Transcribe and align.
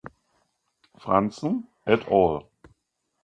Franzen 0.97 1.67
et 1.85 2.07
al. 2.09 2.41